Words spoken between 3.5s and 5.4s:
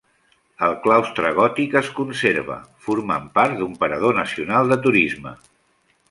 d'un parador nacional de turisme.